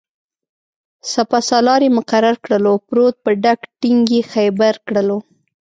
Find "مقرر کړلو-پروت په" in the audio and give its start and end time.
1.97-3.29